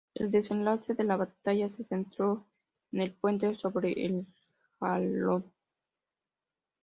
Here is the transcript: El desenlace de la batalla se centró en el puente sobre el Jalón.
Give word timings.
El 0.15 0.31
desenlace 0.31 0.95
de 0.95 1.03
la 1.03 1.15
batalla 1.15 1.69
se 1.69 1.83
centró 1.83 2.43
en 2.91 3.01
el 3.01 3.13
puente 3.13 3.53
sobre 3.57 3.91
el 4.03 4.25
Jalón. 4.79 5.45